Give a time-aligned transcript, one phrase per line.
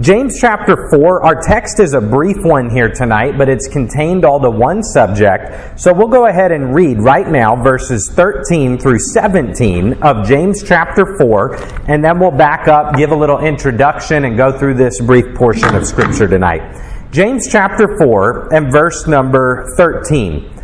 [0.00, 4.38] James chapter 4, our text is a brief one here tonight, but it's contained all
[4.38, 5.80] to one subject.
[5.80, 11.16] So we'll go ahead and read right now verses 13 through 17 of James chapter
[11.18, 11.56] 4,
[11.88, 15.74] and then we'll back up, give a little introduction, and go through this brief portion
[15.74, 16.80] of Scripture tonight.
[17.10, 20.54] James chapter 4 and verse number 13.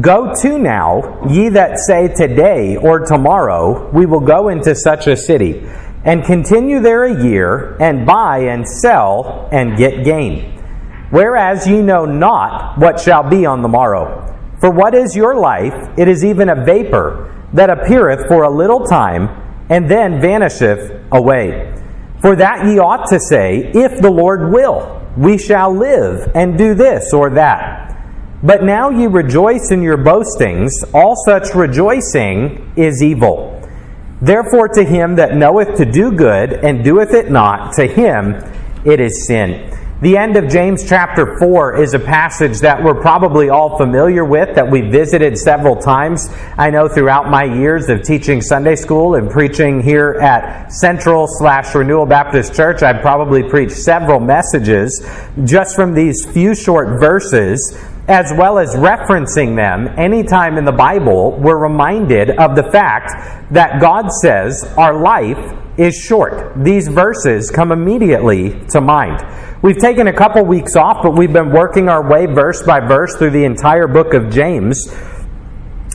[0.00, 5.16] Go to now, ye that say today or tomorrow, we will go into such a
[5.16, 5.64] city
[6.04, 10.62] and continue there a year, and buy and sell, and get gain.
[11.10, 14.20] Whereas ye know not what shall be on the morrow.
[14.60, 15.74] For what is your life?
[15.96, 19.28] It is even a vapor that appeareth for a little time,
[19.70, 21.72] and then vanisheth away.
[22.20, 26.74] For that ye ought to say, If the Lord will, we shall live, and do
[26.74, 27.84] this or that.
[28.42, 33.53] But now ye rejoice in your boastings, all such rejoicing is evil.
[34.22, 38.34] Therefore, to him that knoweth to do good and doeth it not, to him
[38.84, 39.70] it is sin.
[40.02, 44.54] The end of James chapter 4 is a passage that we're probably all familiar with,
[44.56, 46.28] that we visited several times.
[46.58, 51.74] I know throughout my years of teaching Sunday school and preaching here at Central slash
[51.74, 55.08] Renewal Baptist Church, I've probably preached several messages
[55.44, 61.32] just from these few short verses as well as referencing them anytime in the Bible,
[61.38, 63.10] we're reminded of the fact
[63.52, 65.38] that God says our life
[65.78, 66.52] is short.
[66.62, 69.24] These verses come immediately to mind.
[69.62, 73.16] We've taken a couple weeks off, but we've been working our way verse by verse
[73.16, 74.86] through the entire book of James.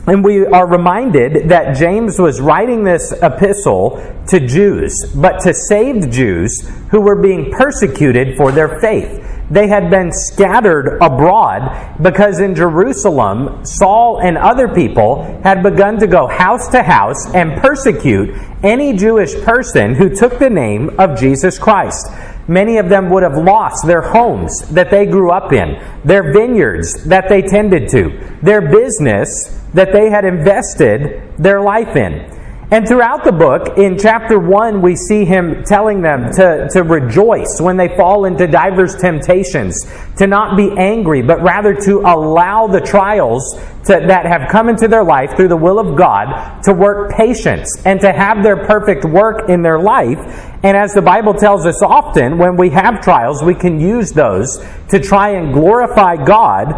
[0.08, 6.10] And we are reminded that James was writing this epistle to Jews, but to saved
[6.10, 12.54] Jews who were being persecuted for their faith they had been scattered abroad because in
[12.54, 18.92] Jerusalem, Saul and other people had begun to go house to house and persecute any
[18.92, 22.06] Jewish person who took the name of Jesus Christ.
[22.46, 27.04] Many of them would have lost their homes that they grew up in, their vineyards
[27.04, 32.39] that they tended to, their business that they had invested their life in.
[32.72, 37.60] And throughout the book, in chapter 1, we see him telling them to, to rejoice
[37.60, 39.76] when they fall into divers temptations,
[40.18, 44.86] to not be angry, but rather to allow the trials to, that have come into
[44.86, 49.04] their life through the will of God to work patience and to have their perfect
[49.04, 50.18] work in their life.
[50.62, 54.64] And as the Bible tells us often, when we have trials, we can use those
[54.90, 56.68] to try and glorify God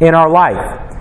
[0.00, 0.95] in our life.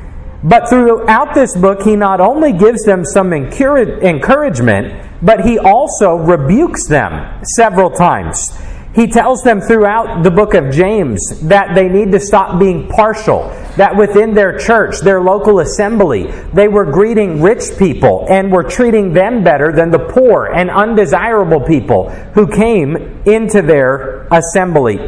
[0.45, 6.87] But throughout this book, he not only gives them some encouragement, but he also rebukes
[6.87, 8.55] them several times.
[8.93, 13.49] He tells them throughout the book of James that they need to stop being partial,
[13.75, 19.13] that within their church, their local assembly, they were greeting rich people and were treating
[19.13, 22.95] them better than the poor and undesirable people who came
[23.25, 24.99] into their assembly.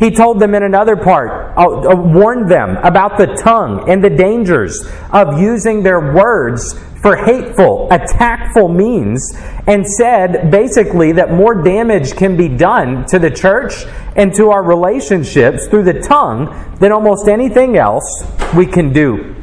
[0.00, 4.08] He told them in another part, uh, uh, warned them about the tongue and the
[4.08, 6.72] dangers of using their words
[7.02, 9.34] for hateful, attackful means,
[9.66, 13.84] and said basically that more damage can be done to the church
[14.16, 16.46] and to our relationships through the tongue
[16.80, 18.24] than almost anything else
[18.56, 19.36] we can do.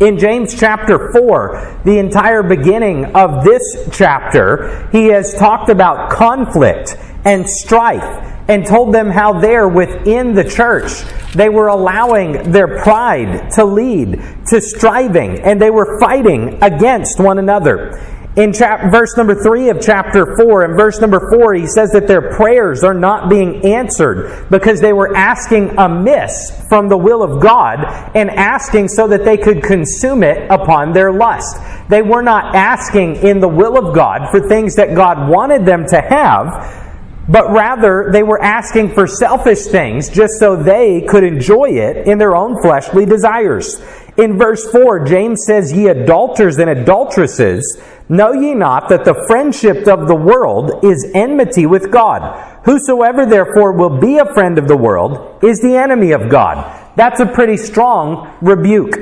[0.00, 3.62] In James chapter 4, the entire beginning of this
[3.92, 10.44] chapter, he has talked about conflict and strife and told them how there within the
[10.44, 11.02] church
[11.34, 17.38] they were allowing their pride to lead to striving and they were fighting against one
[17.38, 17.98] another.
[18.36, 22.06] In chap- verse number 3 of chapter 4 and verse number 4, he says that
[22.06, 27.42] their prayers are not being answered because they were asking amiss from the will of
[27.42, 27.84] God
[28.14, 31.56] and asking so that they could consume it upon their lust.
[31.88, 35.84] They were not asking in the will of God for things that God wanted them
[35.88, 36.89] to have,
[37.30, 42.18] but rather they were asking for selfish things just so they could enjoy it in
[42.18, 43.80] their own fleshly desires.
[44.16, 49.86] In verse 4, James says, Ye adulterers and adulteresses, know ye not that the friendship
[49.86, 52.64] of the world is enmity with God?
[52.64, 56.96] Whosoever therefore will be a friend of the world is the enemy of God.
[56.96, 58.96] That's a pretty strong rebuke.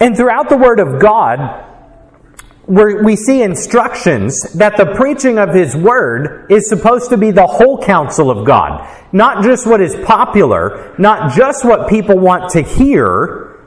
[0.00, 1.70] And throughout the Word of God,
[2.66, 7.82] we see instructions that the preaching of His Word is supposed to be the whole
[7.82, 8.88] counsel of God.
[9.12, 13.60] Not just what is popular, not just what people want to hear,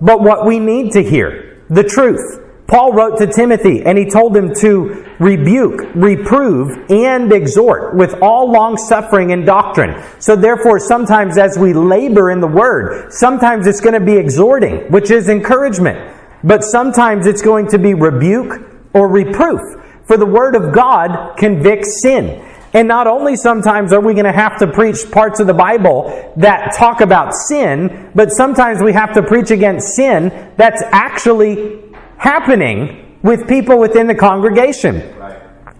[0.00, 1.64] but what we need to hear.
[1.68, 2.44] The truth.
[2.66, 8.52] Paul wrote to Timothy and he told him to rebuke, reprove, and exhort with all
[8.52, 10.02] long suffering and doctrine.
[10.18, 14.92] So therefore, sometimes as we labor in the Word, sometimes it's going to be exhorting,
[14.92, 16.16] which is encouragement.
[16.44, 18.62] But sometimes it's going to be rebuke
[18.92, 19.60] or reproof.
[20.06, 22.44] For the Word of God convicts sin.
[22.74, 26.32] And not only sometimes are we going to have to preach parts of the Bible
[26.36, 31.80] that talk about sin, but sometimes we have to preach against sin that's actually
[32.18, 35.14] happening with people within the congregation.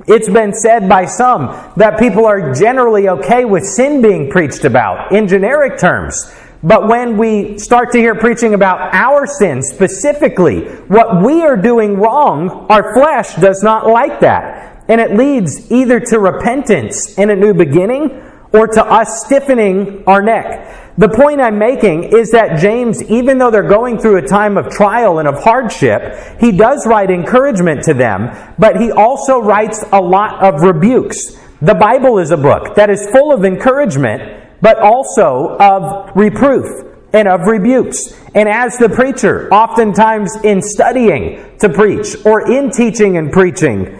[0.06, 5.12] It's been said by some that people are generally okay with sin being preached about
[5.12, 6.34] in generic terms.
[6.62, 11.99] But when we start to hear preaching about our sin specifically, what we are doing
[11.99, 14.84] wrong, our flesh does not like that.
[14.88, 18.22] And it leads either to repentance and a new beginning
[18.52, 20.96] or to us stiffening our neck.
[20.96, 24.69] The point I'm making is that James, even though they're going through a time of
[24.69, 30.00] trial and of hardship, he does write encouragement to them, but he also writes a
[30.00, 31.37] lot of rebukes.
[31.62, 36.64] The Bible is a book that is full of encouragement, but also of reproof
[37.12, 38.12] and of rebukes.
[38.34, 43.99] And as the preacher, oftentimes in studying to preach or in teaching and preaching,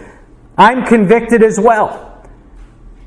[0.57, 2.05] I'm convicted as well.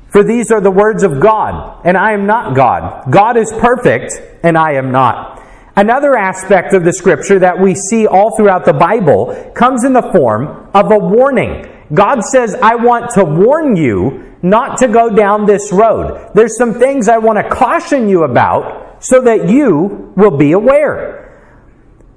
[0.08, 3.10] For these are the words of God, and I am not God.
[3.10, 4.12] God is perfect,
[4.42, 5.42] and I am not.
[5.74, 10.12] Another aspect of the scripture that we see all throughout the Bible comes in the
[10.12, 11.66] form of a warning.
[11.94, 16.30] God says, I want to warn you not to go down this road.
[16.34, 21.22] There's some things I want to caution you about so that you will be aware.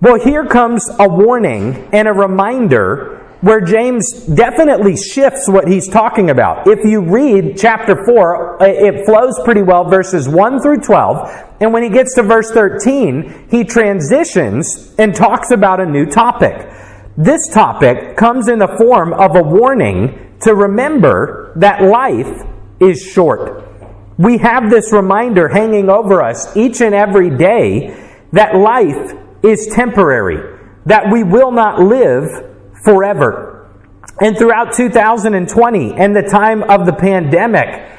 [0.01, 6.31] Well, here comes a warning and a reminder where James definitely shifts what he's talking
[6.31, 6.67] about.
[6.67, 11.55] If you read chapter 4, uh, it flows pretty well, verses 1 through 12.
[11.61, 16.67] And when he gets to verse 13, he transitions and talks about a new topic.
[17.17, 22.41] This topic comes in the form of a warning to remember that life
[22.79, 23.63] is short.
[24.17, 28.01] We have this reminder hanging over us each and every day
[28.31, 32.23] that life is temporary, that we will not live
[32.83, 33.69] forever.
[34.21, 37.91] And throughout 2020 and the time of the pandemic,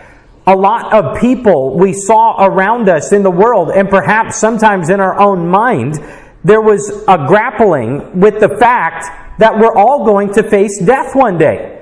[0.47, 5.01] a lot of people we saw around us in the world, and perhaps sometimes in
[5.01, 5.99] our own mind,
[6.45, 11.37] there was a grappling with the fact that we're all going to face death one
[11.37, 11.76] day.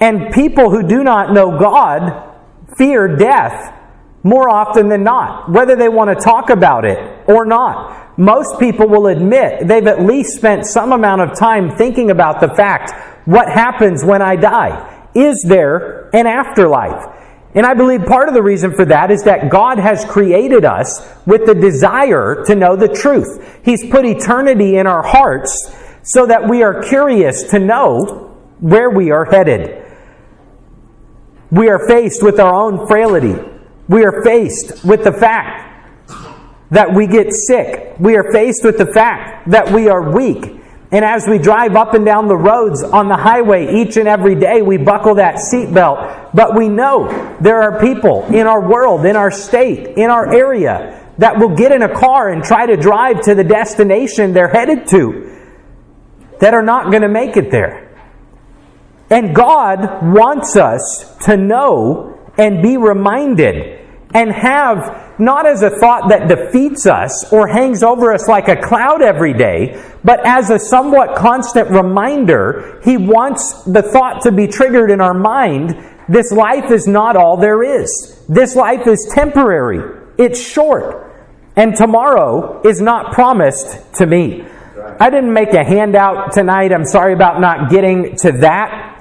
[0.00, 2.34] And people who do not know God
[2.76, 3.74] fear death
[4.22, 8.18] more often than not, whether they want to talk about it or not.
[8.18, 12.48] Most people will admit they've at least spent some amount of time thinking about the
[12.48, 12.92] fact
[13.26, 15.08] what happens when I die?
[15.14, 17.04] Is there an afterlife?
[17.54, 21.06] And I believe part of the reason for that is that God has created us
[21.26, 23.60] with the desire to know the truth.
[23.64, 25.72] He's put eternity in our hearts
[26.02, 29.84] so that we are curious to know where we are headed.
[31.50, 33.36] We are faced with our own frailty.
[33.88, 35.64] We are faced with the fact
[36.70, 37.94] that we get sick.
[37.98, 40.56] We are faced with the fact that we are weak.
[40.90, 44.34] And as we drive up and down the roads on the highway each and every
[44.34, 46.30] day, we buckle that seatbelt.
[46.34, 51.06] But we know there are people in our world, in our state, in our area
[51.18, 54.86] that will get in a car and try to drive to the destination they're headed
[54.88, 55.36] to
[56.40, 57.87] that are not going to make it there.
[59.10, 59.80] And God
[60.14, 66.86] wants us to know and be reminded and have not as a thought that defeats
[66.86, 71.68] us or hangs over us like a cloud every day, but as a somewhat constant
[71.70, 72.80] reminder.
[72.84, 75.76] He wants the thought to be triggered in our mind
[76.08, 78.24] this life is not all there is.
[78.28, 81.12] This life is temporary, it's short,
[81.54, 84.44] and tomorrow is not promised to me.
[85.00, 86.72] I didn't make a handout tonight.
[86.72, 88.97] I'm sorry about not getting to that.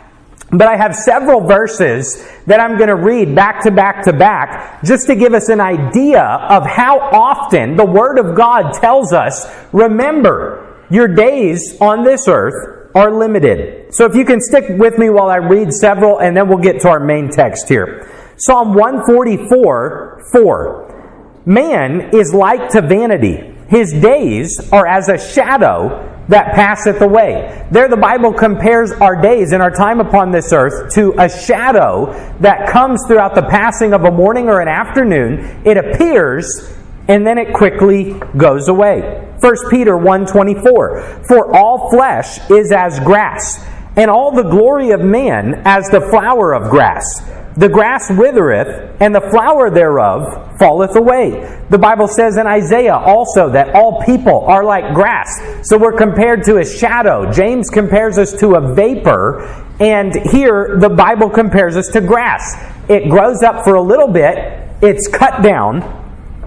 [0.50, 4.82] But I have several verses that I'm going to read back to back to back
[4.84, 9.46] just to give us an idea of how often the Word of God tells us,
[9.74, 13.94] remember, your days on this earth are limited.
[13.94, 16.82] So if you can stick with me while I read several and then we'll get
[16.82, 18.10] to our main text here.
[18.38, 21.42] Psalm 144, 4.
[21.46, 23.54] Man is like to vanity.
[23.68, 27.66] His days are as a shadow that passeth away.
[27.72, 32.14] There, the Bible compares our days and our time upon this earth to a shadow
[32.40, 35.62] that comes throughout the passing of a morning or an afternoon.
[35.66, 36.74] It appears
[37.08, 39.24] and then it quickly goes away.
[39.40, 43.64] 1 Peter 1:24 For all flesh is as grass,
[43.96, 47.24] and all the glory of man as the flower of grass.
[47.58, 51.60] The grass withereth, and the flower thereof falleth away.
[51.72, 55.28] The Bible says in Isaiah also that all people are like grass.
[55.64, 57.32] So we're compared to a shadow.
[57.32, 59.42] James compares us to a vapor,
[59.80, 62.56] and here the Bible compares us to grass.
[62.90, 64.38] It grows up for a little bit,
[64.84, 65.82] it's cut down,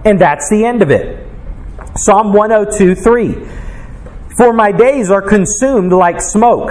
[0.04, 1.26] and that's the end of it.
[1.96, 3.34] Psalm 102 3.
[4.36, 6.70] For my days are consumed like smoke,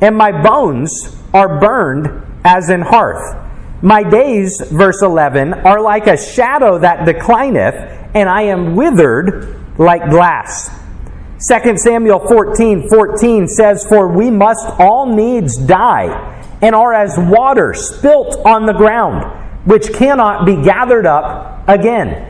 [0.00, 2.08] and my bones are burned
[2.44, 3.49] as in hearth.
[3.82, 10.10] My days, verse 11, are like a shadow that declineth, and I am withered like
[10.10, 10.70] glass.
[11.48, 17.72] 2 Samuel 14 14 says, For we must all needs die, and are as water
[17.72, 19.24] spilt on the ground,
[19.64, 22.29] which cannot be gathered up again.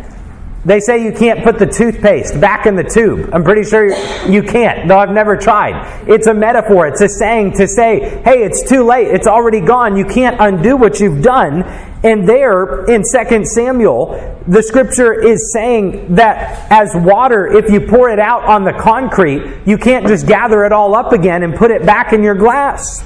[0.63, 3.31] They say you can't put the toothpaste back in the tube.
[3.33, 3.87] I'm pretty sure
[4.29, 6.07] you can't, though I've never tried.
[6.07, 9.97] It's a metaphor, it's a saying to say, hey, it's too late, it's already gone,
[9.97, 11.63] you can't undo what you've done.
[12.03, 18.11] And there in 2 Samuel, the scripture is saying that as water, if you pour
[18.11, 21.71] it out on the concrete, you can't just gather it all up again and put
[21.71, 23.03] it back in your glass.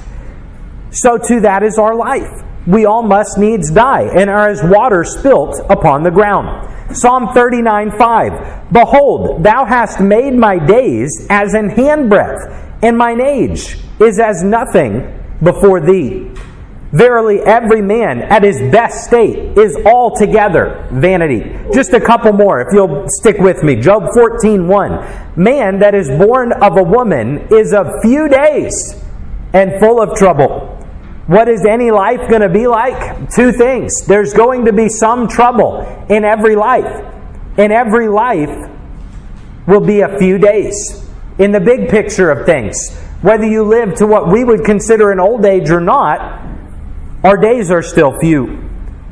[0.91, 2.43] So too that is our life.
[2.67, 6.95] We all must needs die and are as water spilt upon the ground.
[6.95, 13.77] Psalm 39 5 Behold, thou hast made my days as an handbreadth, and mine age
[13.99, 16.31] is as nothing before thee.
[16.91, 21.59] Verily, every man at his best state is altogether vanity.
[21.73, 23.75] Just a couple more, if you'll stick with me.
[23.75, 25.33] Job 14 1.
[25.35, 29.03] Man that is born of a woman is of few days
[29.53, 30.74] and full of trouble.
[31.27, 33.31] What is any life going to be like?
[33.31, 34.05] Two things.
[34.05, 37.03] There's going to be some trouble in every life.
[37.57, 38.69] In every life
[39.65, 41.03] will be a few days.
[41.39, 45.19] In the big picture of things, whether you live to what we would consider an
[45.19, 46.45] old age or not,
[47.23, 48.61] our days are still few.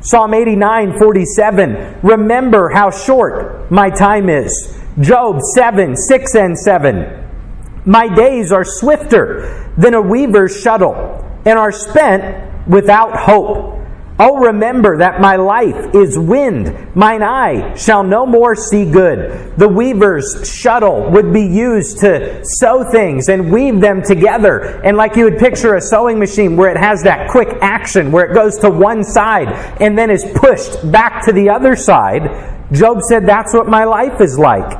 [0.00, 2.00] Psalm 89 47.
[2.02, 4.78] Remember how short my time is.
[5.00, 7.82] Job 7 6 and 7.
[7.86, 13.74] My days are swifter than a weaver's shuttle and are spent without hope.
[14.16, 16.94] Oh, remember that my life is wind.
[16.94, 19.56] Mine eye shall no more see good.
[19.56, 24.80] The weaver's shuttle would be used to sew things and weave them together.
[24.84, 28.24] And like you would picture a sewing machine where it has that quick action, where
[28.24, 29.48] it goes to one side
[29.80, 32.70] and then is pushed back to the other side.
[32.72, 34.78] Job said, That's what my life is like.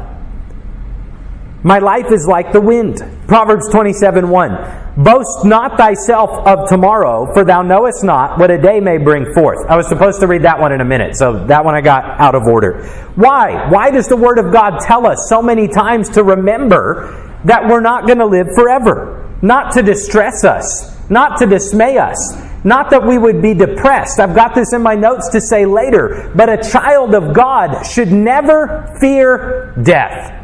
[1.64, 3.02] My life is like the wind.
[3.26, 4.83] Proverbs 27 1.
[4.96, 9.58] Boast not thyself of tomorrow, for thou knowest not what a day may bring forth.
[9.68, 12.04] I was supposed to read that one in a minute, so that one I got
[12.20, 12.86] out of order.
[13.16, 13.68] Why?
[13.70, 17.80] Why does the Word of God tell us so many times to remember that we're
[17.80, 19.36] not going to live forever?
[19.42, 22.16] Not to distress us, not to dismay us,
[22.62, 24.20] not that we would be depressed.
[24.20, 28.12] I've got this in my notes to say later, but a child of God should
[28.12, 30.43] never fear death.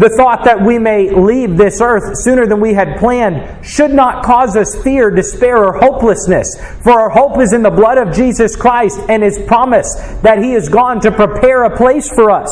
[0.00, 4.24] The thought that we may leave this earth sooner than we had planned should not
[4.24, 6.48] cause us fear, despair, or hopelessness.
[6.82, 10.54] For our hope is in the blood of Jesus Christ and His promise that He
[10.54, 12.48] is gone to prepare a place for us.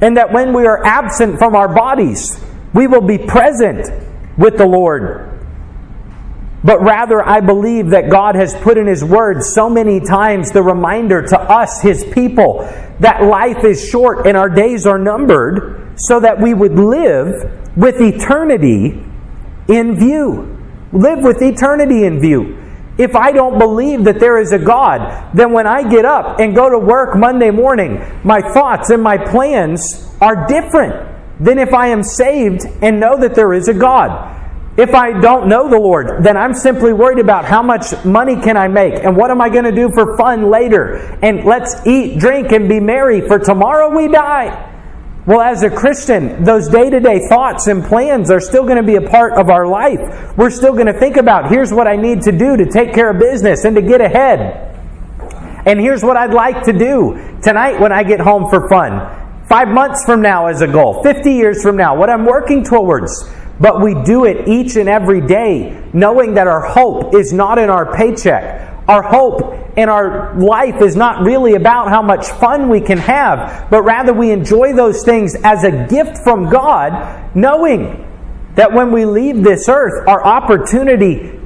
[0.00, 3.90] And that when we are absent from our bodies, we will be present
[4.38, 5.38] with the Lord.
[6.64, 10.62] But rather, I believe that God has put in His Word so many times the
[10.62, 12.62] reminder to us, His people,
[13.00, 18.00] that life is short and our days are numbered so that we would live with
[18.00, 19.02] eternity
[19.68, 20.56] in view.
[20.92, 22.62] Live with eternity in view.
[22.98, 26.54] If I don't believe that there is a God, then when I get up and
[26.54, 31.88] go to work Monday morning, my thoughts and my plans are different than if I
[31.88, 34.32] am saved and know that there is a God.
[34.78, 38.56] If I don't know the Lord, then I'm simply worried about how much money can
[38.56, 40.96] I make and what am I going to do for fun later.
[41.22, 44.75] And let's eat, drink, and be merry, for tomorrow we die.
[45.26, 48.84] Well, as a Christian, those day to day thoughts and plans are still going to
[48.84, 49.98] be a part of our life.
[50.36, 53.10] We're still going to think about here's what I need to do to take care
[53.10, 54.72] of business and to get ahead.
[55.66, 59.44] And here's what I'd like to do tonight when I get home for fun.
[59.48, 63.28] Five months from now as a goal, 50 years from now, what I'm working towards.
[63.58, 67.68] But we do it each and every day, knowing that our hope is not in
[67.68, 68.78] our paycheck.
[68.86, 73.68] Our hope and our life is not really about how much fun we can have,
[73.70, 78.02] but rather we enjoy those things as a gift from God, knowing
[78.54, 81.38] that when we leave this earth, our opportunity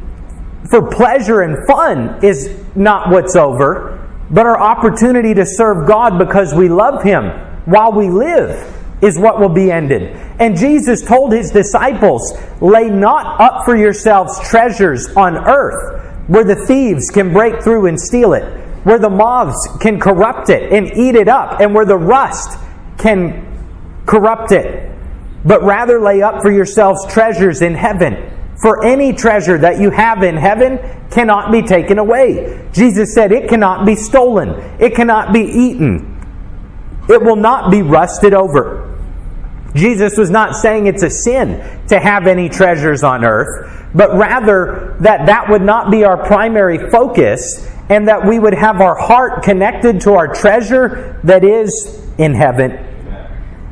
[0.70, 6.54] for pleasure and fun is not what's over, but our opportunity to serve God because
[6.54, 7.30] we love Him
[7.64, 10.02] while we live is what will be ended.
[10.38, 16.54] And Jesus told His disciples, Lay not up for yourselves treasures on earth where the
[16.54, 18.44] thieves can break through and steal it,
[18.84, 22.56] where the moths can corrupt it and eat it up, and where the rust
[22.98, 23.44] can
[24.06, 24.88] corrupt it.
[25.44, 28.30] But rather lay up for yourselves treasures in heaven.
[28.62, 30.78] For any treasure that you have in heaven
[31.10, 32.64] cannot be taken away.
[32.72, 36.16] Jesus said it cannot be stolen, it cannot be eaten,
[37.08, 38.86] it will not be rusted over.
[39.74, 44.96] Jesus was not saying it's a sin to have any treasures on earth, but rather
[45.00, 49.42] that that would not be our primary focus and that we would have our heart
[49.42, 52.86] connected to our treasure that is in heaven.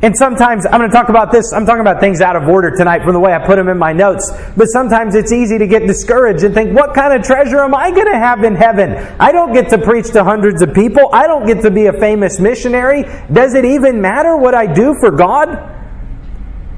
[0.00, 2.70] And sometimes, I'm going to talk about this, I'm talking about things out of order
[2.70, 4.30] tonight from the way I put them in my notes.
[4.56, 7.90] But sometimes it's easy to get discouraged and think, what kind of treasure am I
[7.90, 8.94] going to have in heaven?
[9.18, 11.10] I don't get to preach to hundreds of people.
[11.12, 13.04] I don't get to be a famous missionary.
[13.32, 15.77] Does it even matter what I do for God?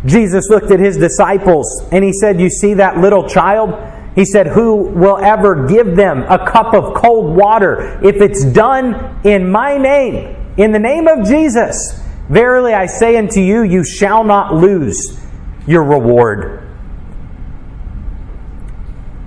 [0.05, 3.75] Jesus looked at his disciples and he said, You see that little child?
[4.15, 9.21] He said, Who will ever give them a cup of cold water if it's done
[9.25, 12.01] in my name, in the name of Jesus?
[12.29, 15.21] Verily I say unto you, you shall not lose
[15.67, 16.67] your reward.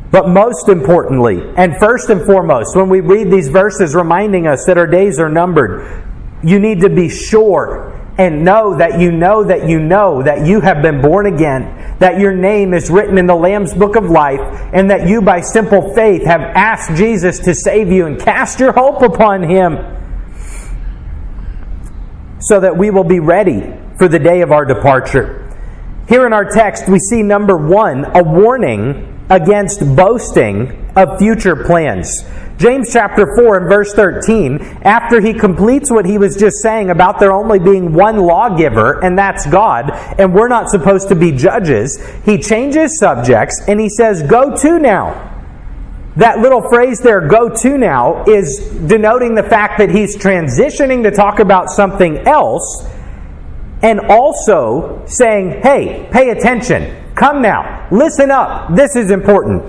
[0.09, 4.77] But most importantly, and first and foremost, when we read these verses reminding us that
[4.77, 6.03] our days are numbered,
[6.43, 10.62] you need to be sure and know that you know that you know that you
[10.62, 14.39] have been born again, that your name is written in the Lamb's book of life,
[14.74, 18.72] and that you, by simple faith, have asked Jesus to save you and cast your
[18.72, 19.77] hope upon Him
[22.39, 23.63] so that we will be ready
[23.98, 25.39] for the day of our departure.
[26.08, 32.24] Here in our text, we see number one, a warning against boasting of future plans.
[32.57, 37.19] James chapter 4 and verse 13, after he completes what he was just saying about
[37.19, 42.00] there only being one lawgiver, and that's God, and we're not supposed to be judges,
[42.24, 45.31] he changes subjects and he says, Go to now.
[46.15, 51.12] That little phrase there, go to now, is denoting the fact that he's transitioning to
[51.12, 52.88] talk about something else
[53.81, 57.13] and also saying, hey, pay attention.
[57.15, 57.88] Come now.
[57.91, 58.75] Listen up.
[58.75, 59.63] This is important.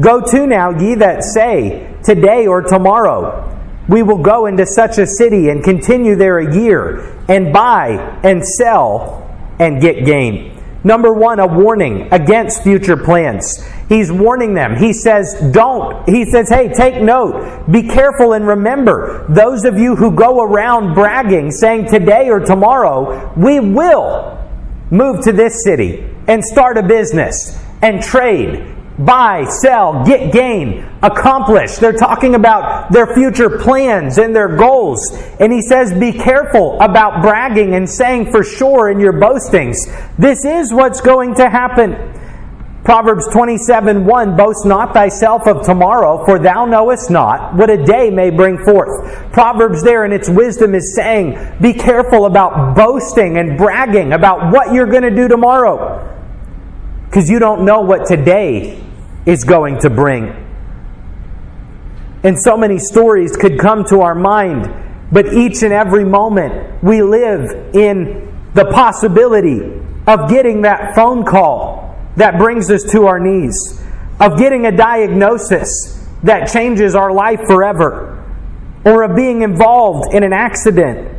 [0.00, 3.48] Go to now, ye that say, today or tomorrow,
[3.88, 8.42] we will go into such a city and continue there a year and buy and
[8.44, 10.50] sell and get gain.
[10.84, 13.64] Number one, a warning against future plans.
[13.88, 14.76] He's warning them.
[14.76, 16.08] He says, don't.
[16.08, 17.70] He says, hey, take note.
[17.70, 23.32] Be careful and remember, those of you who go around bragging, saying today or tomorrow,
[23.36, 24.42] we will
[24.90, 31.76] move to this city and start a business and trade buy, sell, get gain, accomplish.
[31.76, 35.00] They're talking about their future plans and their goals.
[35.40, 39.86] And he says, be careful about bragging and saying for sure in your boastings.
[40.18, 42.18] This is what's going to happen.
[42.84, 48.10] Proverbs 27 1 Boast not thyself of tomorrow, for thou knowest not what a day
[48.10, 49.32] may bring forth.
[49.32, 54.74] Proverbs, there in its wisdom, is saying, Be careful about boasting and bragging about what
[54.74, 56.08] you're going to do tomorrow
[57.06, 58.81] because you don't know what today
[59.26, 60.28] is going to bring.
[62.24, 64.68] And so many stories could come to our mind,
[65.10, 69.60] but each and every moment we live in the possibility
[70.06, 73.82] of getting that phone call that brings us to our knees,
[74.20, 78.18] of getting a diagnosis that changes our life forever,
[78.84, 81.12] or of being involved in an accident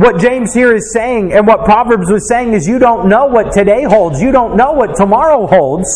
[0.00, 3.52] what James here is saying and what Proverbs was saying is you don't know what
[3.52, 4.18] today holds.
[4.22, 5.86] You don't know what tomorrow holds.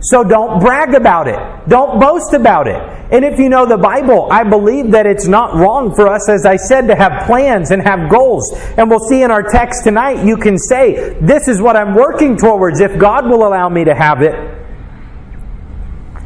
[0.00, 1.38] So don't brag about it.
[1.68, 2.76] Don't boast about it.
[3.10, 6.44] And if you know the Bible, I believe that it's not wrong for us, as
[6.44, 8.52] I said, to have plans and have goals.
[8.76, 12.36] And we'll see in our text tonight, you can say, This is what I'm working
[12.36, 14.34] towards if God will allow me to have it.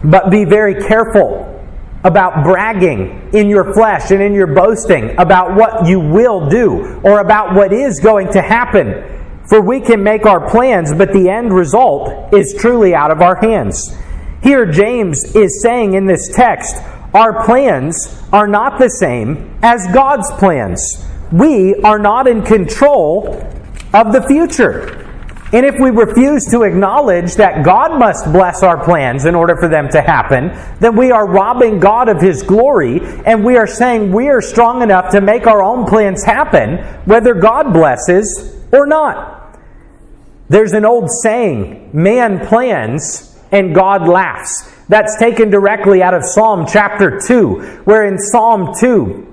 [0.03, 1.47] But be very careful
[2.03, 7.21] about bragging in your flesh and in your boasting about what you will do or
[7.21, 9.20] about what is going to happen.
[9.51, 13.35] For we can make our plans, but the end result is truly out of our
[13.35, 13.93] hands.
[14.45, 16.77] Here, James is saying in this text,
[17.13, 21.05] our plans are not the same as God's plans.
[21.33, 23.45] We are not in control
[23.93, 24.97] of the future.
[25.53, 29.69] And if we refuse to acknowledge that God must bless our plans in order for
[29.69, 34.13] them to happen, then we are robbing God of His glory and we are saying
[34.13, 39.40] we are strong enough to make our own plans happen, whether God blesses or not.
[40.51, 44.69] There's an old saying man plans and God laughs.
[44.89, 49.29] That's taken directly out of Psalm chapter 2, where in Psalm 2,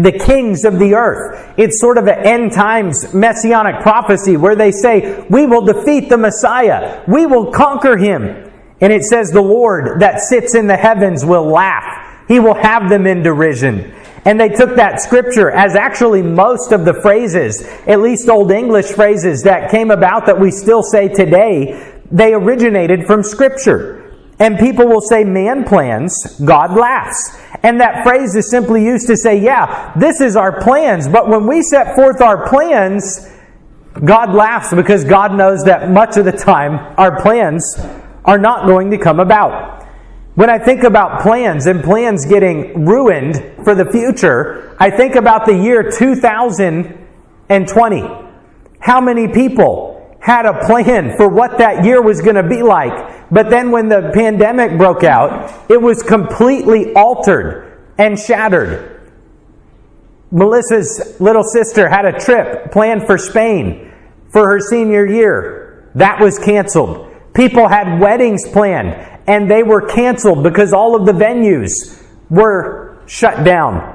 [0.00, 1.52] the kings of the earth.
[1.58, 6.16] It's sort of an end times messianic prophecy where they say, We will defeat the
[6.16, 8.50] Messiah, we will conquer him.
[8.80, 12.88] And it says, The Lord that sits in the heavens will laugh, he will have
[12.88, 13.94] them in derision.
[14.24, 18.86] And they took that scripture as actually most of the phrases, at least Old English
[18.86, 24.04] phrases that came about that we still say today, they originated from scripture.
[24.40, 27.36] And people will say, man plans, God laughs.
[27.62, 31.08] And that phrase is simply used to say, yeah, this is our plans.
[31.08, 33.28] But when we set forth our plans,
[34.04, 37.64] God laughs because God knows that much of the time our plans
[38.24, 39.77] are not going to come about.
[40.38, 45.46] When I think about plans and plans getting ruined for the future, I think about
[45.46, 48.02] the year 2020.
[48.78, 53.28] How many people had a plan for what that year was going to be like?
[53.32, 59.10] But then when the pandemic broke out, it was completely altered and shattered.
[60.30, 63.92] Melissa's little sister had a trip planned for Spain
[64.30, 65.90] for her senior year.
[65.96, 67.08] That was canceled.
[67.34, 73.44] People had weddings planned and they were canceled because all of the venues were shut
[73.44, 73.94] down.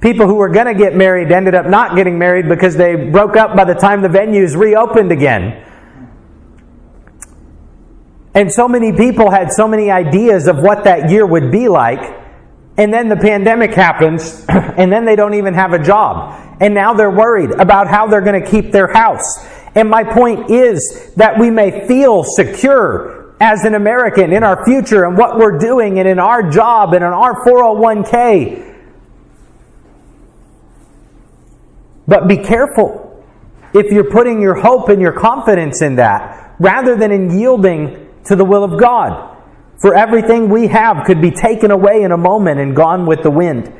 [0.00, 3.36] People who were going to get married ended up not getting married because they broke
[3.36, 5.64] up by the time the venues reopened again.
[8.34, 12.16] And so many people had so many ideas of what that year would be like.
[12.76, 16.58] And then the pandemic happens, and then they don't even have a job.
[16.60, 19.44] And now they're worried about how they're going to keep their house.
[19.74, 25.04] And my point is that we may feel secure as an American in our future
[25.04, 28.64] and what we're doing and in our job and in our 401k.
[32.06, 33.24] But be careful
[33.74, 38.34] if you're putting your hope and your confidence in that rather than in yielding to
[38.34, 39.36] the will of God.
[39.80, 43.30] For everything we have could be taken away in a moment and gone with the
[43.30, 43.72] wind.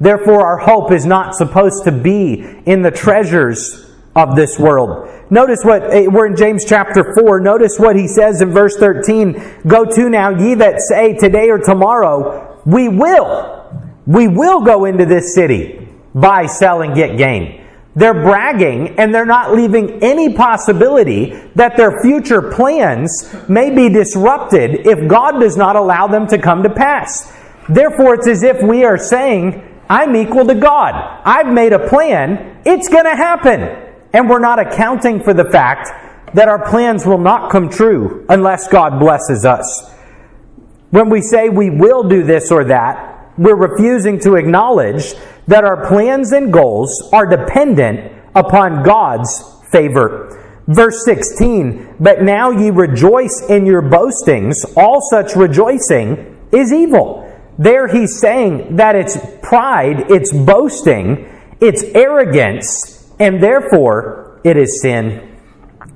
[0.00, 5.08] Therefore, our hope is not supposed to be in the treasures of this world.
[5.30, 7.40] Notice what, eh, we're in James chapter 4.
[7.40, 9.42] Notice what he says in verse 13.
[9.66, 13.60] Go to now, ye that say today or tomorrow, we will.
[14.06, 17.64] We will go into this city, buy, sell, and get gain.
[17.96, 24.86] They're bragging and they're not leaving any possibility that their future plans may be disrupted
[24.86, 27.32] if God does not allow them to come to pass.
[27.68, 30.94] Therefore, it's as if we are saying, I'm equal to God.
[31.24, 32.60] I've made a plan.
[32.66, 33.83] It's going to happen.
[34.14, 35.90] And we're not accounting for the fact
[36.34, 39.90] that our plans will not come true unless God blesses us.
[40.90, 45.14] When we say we will do this or that, we're refusing to acknowledge
[45.48, 50.62] that our plans and goals are dependent upon God's favor.
[50.68, 57.20] Verse 16, but now ye rejoice in your boastings, all such rejoicing is evil.
[57.58, 61.28] There he's saying that it's pride, it's boasting,
[61.60, 65.30] it's arrogance, and therefore it is sin.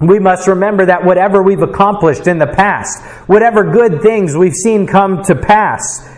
[0.00, 4.86] We must remember that whatever we've accomplished in the past, whatever good things we've seen
[4.86, 6.08] come to pass,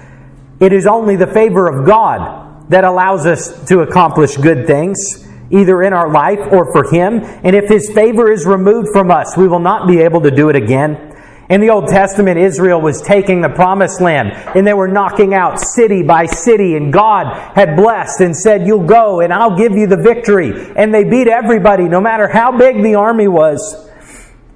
[0.61, 5.83] it is only the favor of God that allows us to accomplish good things, either
[5.83, 7.21] in our life or for Him.
[7.43, 10.51] And if His favor is removed from us, we will not be able to do
[10.51, 11.10] it again.
[11.51, 15.59] In the Old Testament, Israel was taking the promised land and they were knocking out
[15.59, 19.89] city by city and God had blessed and said, you'll go and I'll give you
[19.89, 20.53] the victory.
[20.77, 23.91] And they beat everybody, no matter how big the army was.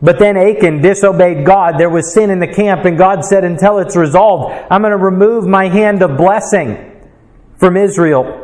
[0.01, 1.79] But then Achan disobeyed God.
[1.79, 4.97] There was sin in the camp and God said, until it's resolved, I'm going to
[4.97, 6.93] remove my hand of blessing
[7.59, 8.44] from Israel.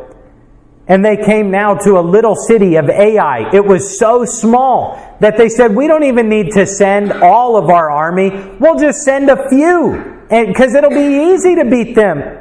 [0.87, 3.49] And they came now to a little city of Ai.
[3.53, 7.69] It was so small that they said, We don't even need to send all of
[7.69, 8.29] our army.
[8.59, 12.39] We'll just send a few, because it'll be easy to beat them.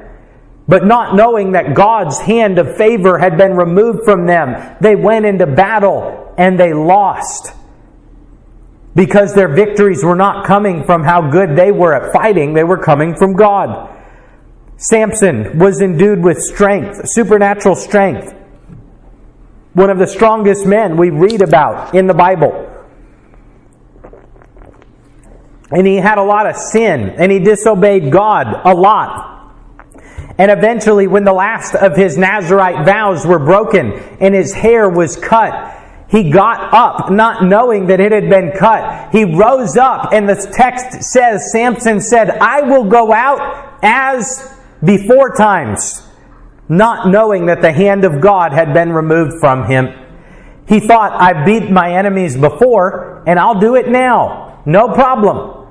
[0.66, 5.26] But not knowing that God's hand of favor had been removed from them, they went
[5.26, 7.52] into battle and they lost.
[8.94, 12.78] Because their victories were not coming from how good they were at fighting, they were
[12.78, 13.89] coming from God.
[14.80, 18.34] Samson was endued with strength, supernatural strength.
[19.74, 22.66] One of the strongest men we read about in the Bible.
[25.70, 29.54] And he had a lot of sin, and he disobeyed God a lot.
[30.38, 35.14] And eventually, when the last of his Nazarite vows were broken and his hair was
[35.14, 35.76] cut,
[36.08, 39.12] he got up, not knowing that it had been cut.
[39.12, 45.34] He rose up, and the text says, Samson said, I will go out as before
[45.34, 46.06] times,
[46.68, 49.88] not knowing that the hand of God had been removed from him.
[50.68, 54.62] He thought, I beat my enemies before, and I'll do it now.
[54.64, 55.68] No problem.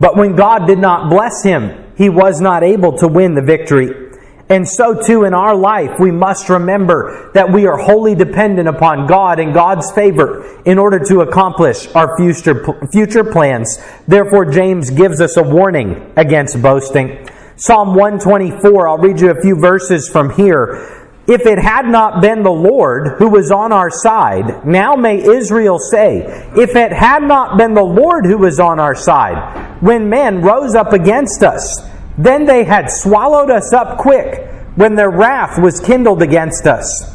[0.00, 4.08] But when God did not bless him, he was not able to win the victory.
[4.50, 9.06] And so too in our life, we must remember that we are wholly dependent upon
[9.06, 13.78] God and God's favor in order to accomplish our future, future plans.
[14.06, 17.28] Therefore, James gives us a warning against boasting.
[17.60, 21.10] Psalm 124, I'll read you a few verses from here.
[21.26, 25.80] If it had not been the Lord who was on our side, now may Israel
[25.80, 26.18] say,
[26.56, 30.76] if it had not been the Lord who was on our side, when men rose
[30.76, 31.82] up against us,
[32.16, 37.12] then they had swallowed us up quick when their wrath was kindled against us.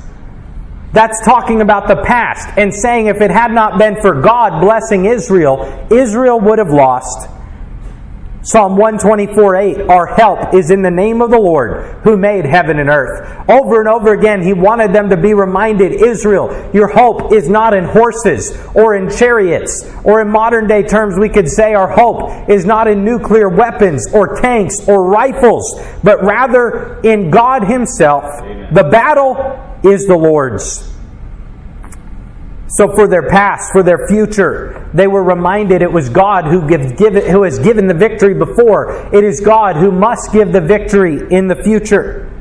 [0.91, 5.06] That's talking about the past and saying if it had not been for God blessing
[5.06, 7.29] Israel, Israel would have lost.
[8.45, 12.77] Psalm 124 8, our help is in the name of the Lord who made heaven
[12.77, 13.49] and earth.
[13.49, 17.73] Over and over again, he wanted them to be reminded Israel, your hope is not
[17.73, 22.49] in horses or in chariots, or in modern day terms, we could say our hope
[22.49, 28.25] is not in nuclear weapons or tanks or rifles, but rather in God Himself.
[28.25, 28.73] Amen.
[28.73, 30.92] The battle is the Lord's.
[32.77, 36.97] So for their past, for their future, they were reminded it was God who, give,
[36.97, 39.13] give who has given the victory before.
[39.15, 42.31] It is God who must give the victory in the future.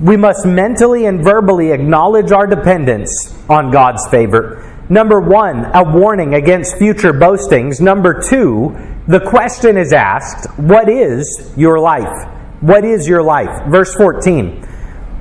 [0.00, 4.68] We must mentally and verbally acknowledge our dependence on God's favor.
[4.88, 7.80] Number one, a warning against future boastings.
[7.80, 12.28] Number two, the question is asked, What is your life?
[12.60, 13.70] What is your life?
[13.70, 14.66] Verse 14.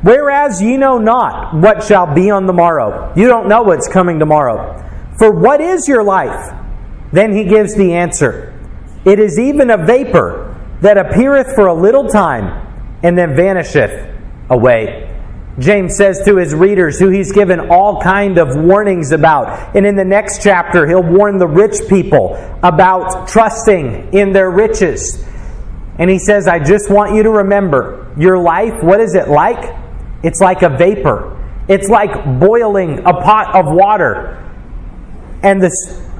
[0.01, 3.13] Whereas ye know not what shall be on the morrow.
[3.15, 4.77] You don't know what's coming tomorrow.
[5.19, 6.55] For what is your life?
[7.11, 8.53] Then he gives the answer
[9.05, 12.67] It is even a vapor that appeareth for a little time
[13.03, 14.09] and then vanisheth
[14.49, 15.07] away.
[15.59, 19.75] James says to his readers, who he's given all kind of warnings about.
[19.75, 25.23] And in the next chapter, he'll warn the rich people about trusting in their riches.
[25.99, 29.80] And he says, I just want you to remember your life, what is it like?
[30.23, 31.37] It's like a vapor.
[31.67, 34.37] It's like boiling a pot of water
[35.43, 35.71] and the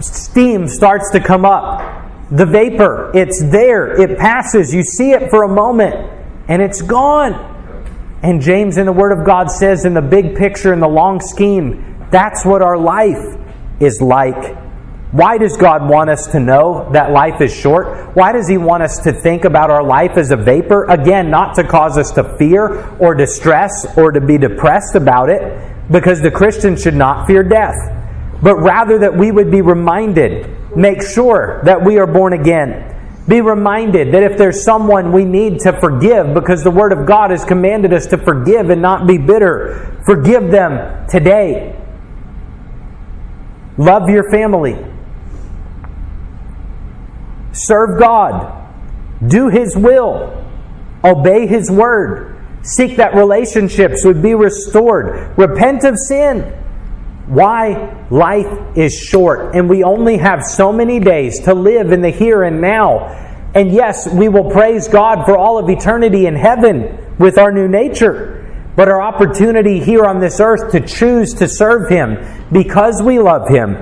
[0.02, 2.00] steam starts to come up.
[2.32, 4.74] The vapor, it's there, it passes.
[4.74, 5.96] You see it for a moment
[6.48, 7.50] and it's gone.
[8.24, 11.20] And James in the Word of God says, in the big picture, in the long
[11.20, 13.38] scheme, that's what our life
[13.80, 14.58] is like.
[15.12, 18.16] Why does God want us to know that life is short?
[18.16, 20.86] Why does He want us to think about our life as a vapor?
[20.86, 25.92] Again, not to cause us to fear or distress or to be depressed about it,
[25.92, 27.76] because the Christian should not fear death,
[28.42, 32.88] but rather that we would be reminded, make sure that we are born again.
[33.28, 37.32] Be reminded that if there's someone we need to forgive, because the Word of God
[37.32, 41.78] has commanded us to forgive and not be bitter, forgive them today.
[43.78, 44.91] Love your family
[47.54, 48.58] serve God,
[49.28, 50.46] do His will,
[51.04, 56.58] obey His word, seek that relationships would be restored, repent of sin.
[57.28, 58.06] Why?
[58.10, 62.44] Life is short, and we only have so many days to live in the here
[62.44, 63.18] and now.
[63.54, 67.68] And yes, we will praise God for all of eternity in heaven with our new
[67.68, 68.38] nature.
[68.76, 72.18] But our opportunity here on this earth to choose to serve Him
[72.52, 73.78] because we love Him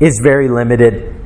[0.00, 1.19] is very limited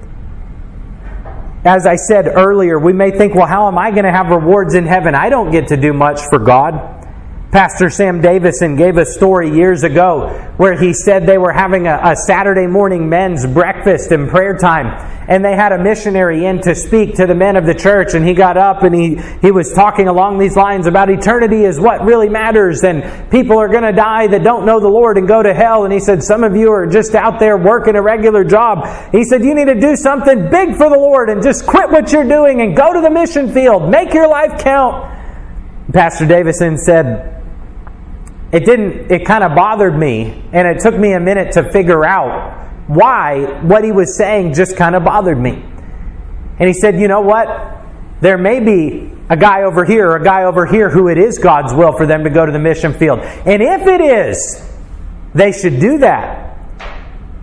[1.65, 4.75] as I said earlier, we may think, well, how am I going to have rewards
[4.75, 5.15] in heaven?
[5.15, 6.94] I don't get to do much for God.
[7.55, 12.01] Pastor Sam Davison gave a story years ago where he said they were having a,
[12.03, 14.89] a, Saturday morning men's breakfast and prayer time,
[15.29, 18.27] and they had a missionary in to speak to the men of the church, and
[18.27, 22.05] he got up and he, he was talking along these lines about eternity is what
[22.05, 25.41] really matters, and people are going to die that don't know the Lord and go
[25.41, 25.85] to hell.
[25.85, 29.13] And he said, Some of you are just out there working a regular job.
[29.13, 32.11] He said, You need to do something big for the Lord and just quit what
[32.11, 33.89] you're doing and go to the mission field.
[33.89, 35.13] Make your life count.
[35.93, 37.34] Pastor Davison said,
[38.53, 42.05] it didn't, it kind of bothered me, and it took me a minute to figure
[42.05, 45.63] out why what he was saying just kind of bothered me.
[46.59, 47.49] And he said, You know what?
[48.21, 51.39] There may be a guy over here or a guy over here who it is
[51.39, 53.21] God's will for them to go to the mission field.
[53.21, 54.71] And if it is,
[55.35, 56.54] they should do that.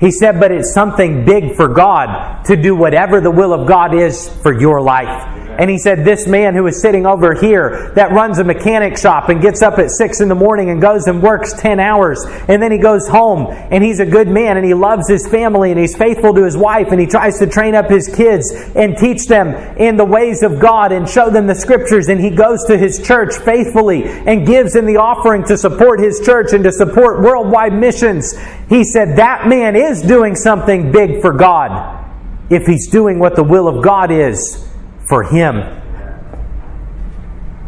[0.02, 3.94] He said, but it's something big for God to do whatever the will of God
[3.94, 5.42] is for your life.
[5.62, 9.30] And he said, This man who is sitting over here that runs a mechanic shop
[9.30, 12.62] and gets up at 6 in the morning and goes and works 10 hours, and
[12.62, 15.80] then he goes home and he's a good man and he loves his family and
[15.80, 19.28] he's faithful to his wife and he tries to train up his kids and teach
[19.28, 22.08] them in the ways of God and show them the scriptures.
[22.08, 26.22] And he goes to his church faithfully and gives in the offering to support his
[26.26, 28.34] church and to support worldwide missions.
[28.72, 32.08] He said, That man is doing something big for God
[32.50, 34.66] if he's doing what the will of God is
[35.10, 35.58] for Him.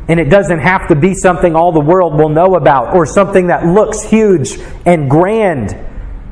[0.07, 3.47] And it doesn't have to be something all the world will know about or something
[3.47, 5.75] that looks huge and grand.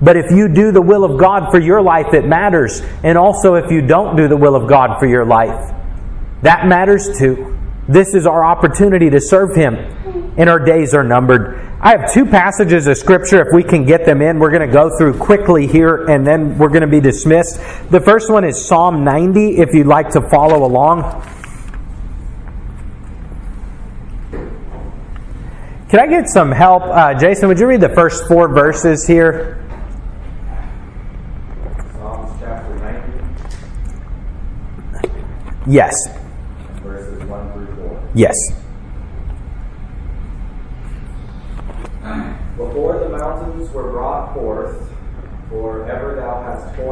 [0.02, 2.82] But if you do the will of God for your life, it matters.
[3.04, 5.74] And also, if you don't do the will of God for your life,
[6.44, 7.58] that matters too.
[7.90, 9.76] This is our opportunity to serve Him,
[10.38, 11.71] and our days are numbered.
[11.84, 13.41] I have two passages of Scripture.
[13.41, 16.60] If we can get them in, we're going to go through quickly here, and then
[16.60, 17.60] we're going to be dismissed.
[17.89, 21.02] The first one is Psalm 90, if you'd like to follow along.
[25.89, 26.84] Can I get some help?
[26.84, 29.67] Uh, Jason, would you read the first four verses here?
[31.94, 32.76] Psalms chapter
[35.02, 35.10] 90.
[35.67, 35.96] Yes.
[36.84, 38.10] verses 1 through 4.
[38.13, 38.36] Yes.
[42.56, 44.89] Before the mountains were brought forth,
[45.50, 46.15] for ever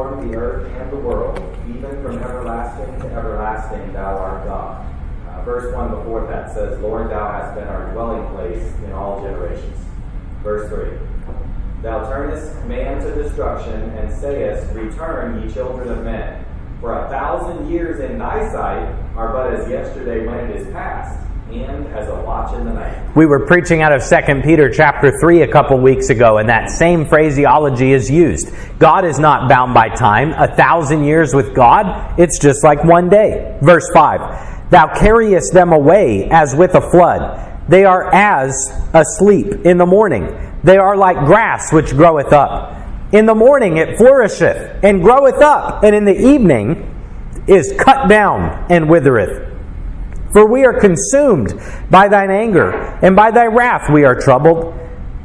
[0.00, 4.86] thou formed the earth and the world, even from everlasting to everlasting thou art God.
[5.28, 9.20] Uh, verse 1 before that says, Lord, thou hast been our dwelling place in all
[9.20, 9.78] generations.
[10.42, 10.98] Verse 3
[11.82, 16.44] Thou turnest man to destruction, and sayest, Return, ye children of men.
[16.80, 21.18] For a thousand years in thy sight are but as yesterday when it is past,
[21.58, 23.16] as a watch in the night.
[23.16, 26.70] We were preaching out of 2 Peter chapter 3 a couple weeks ago, and that
[26.70, 28.50] same phraseology is used.
[28.78, 30.32] God is not bound by time.
[30.32, 33.58] A thousand years with God, it's just like one day.
[33.62, 37.68] Verse 5 Thou carriest them away as with a flood.
[37.68, 38.54] They are as
[38.94, 40.28] asleep in the morning.
[40.62, 42.76] They are like grass which groweth up.
[43.12, 46.86] In the morning it flourisheth and groweth up, and in the evening
[47.48, 49.49] is cut down and withereth.
[50.32, 51.54] For we are consumed
[51.90, 52.70] by thine anger,
[53.02, 54.74] and by thy wrath we are troubled.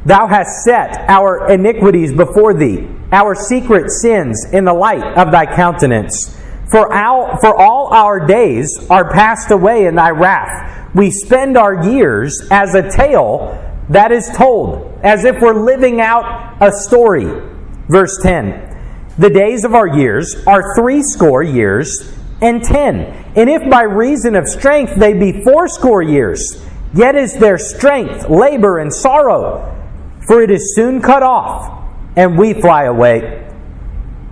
[0.04, 5.46] Thou hast set our iniquities before thee, our secret sins in the light of thy
[5.46, 6.36] countenance.
[6.70, 10.90] For, our, for all our days are passed away in thy wrath.
[10.94, 16.56] We spend our years as a tale that is told, as if we're living out
[16.60, 17.26] a story.
[17.88, 22.96] Verse 10 The days of our years are threescore years and ten.
[23.36, 26.62] And if by reason of strength they be fourscore years,
[26.94, 29.72] yet is their strength labor and sorrow,
[30.26, 31.84] for it is soon cut off,
[32.16, 33.42] and we fly away.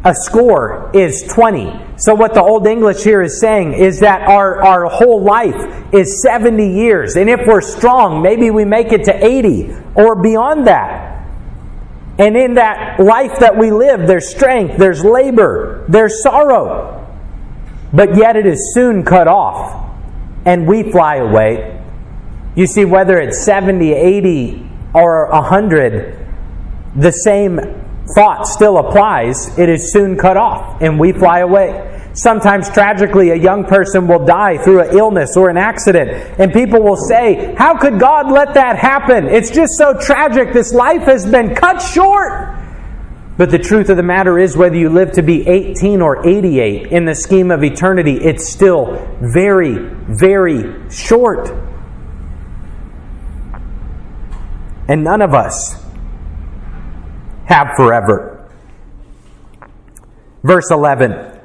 [0.07, 1.81] A score is 20.
[1.97, 6.21] So, what the Old English here is saying is that our, our whole life is
[6.23, 7.17] 70 years.
[7.17, 11.27] And if we're strong, maybe we make it to 80 or beyond that.
[12.19, 17.04] And in that life that we live, there's strength, there's labor, there's sorrow
[17.95, 19.95] but yet it is soon cut off,
[20.45, 21.81] and we fly away.
[22.57, 26.19] You see, whether it's 70, 80, or 100,
[26.97, 27.61] the same
[28.17, 29.57] thought still applies.
[29.59, 31.91] It is soon cut off, and we fly away.
[32.15, 36.83] Sometimes, tragically, a young person will die through an illness or an accident, and people
[36.83, 39.27] will say, How could God let that happen?
[39.27, 40.53] It's just so tragic.
[40.53, 42.63] This life has been cut short.
[43.37, 46.92] But the truth of the matter is, whether you live to be 18 or 88
[46.92, 49.77] in the scheme of eternity, it's still very,
[50.09, 51.51] very short.
[54.87, 55.83] And none of us
[57.47, 58.49] have forever.
[60.44, 61.40] Verse 11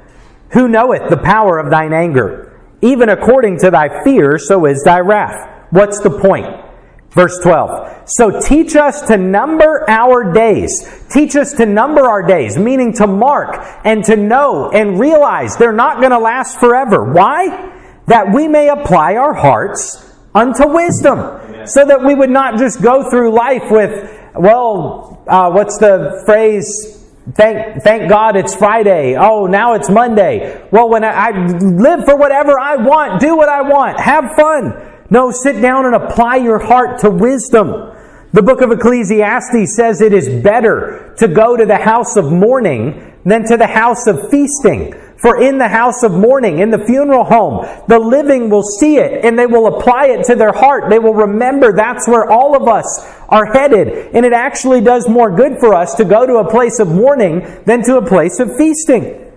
[0.52, 2.60] Who knoweth the power of thine anger?
[2.82, 5.66] Even according to thy fear, so is thy wrath.
[5.70, 6.69] What's the point?
[7.10, 8.08] Verse 12.
[8.08, 10.88] So teach us to number our days.
[11.10, 15.72] Teach us to number our days, meaning to mark and to know and realize they're
[15.72, 17.12] not going to last forever.
[17.12, 17.72] Why?
[18.06, 21.18] That we may apply our hearts unto wisdom.
[21.18, 21.66] Amen.
[21.66, 26.96] So that we would not just go through life with, well, uh, what's the phrase?
[27.34, 29.16] Thank, thank God it's Friday.
[29.16, 30.64] Oh, now it's Monday.
[30.70, 34.89] Well, when I, I live for whatever I want, do what I want, have fun.
[35.10, 37.96] No, sit down and apply your heart to wisdom.
[38.32, 43.12] The book of Ecclesiastes says it is better to go to the house of mourning
[43.24, 44.94] than to the house of feasting.
[45.18, 49.24] For in the house of mourning, in the funeral home, the living will see it
[49.24, 50.88] and they will apply it to their heart.
[50.88, 54.14] They will remember that's where all of us are headed.
[54.14, 57.40] And it actually does more good for us to go to a place of mourning
[57.66, 59.30] than to a place of feasting.